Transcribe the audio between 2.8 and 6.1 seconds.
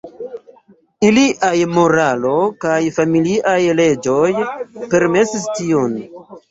familiaj leĝoj permesis tion.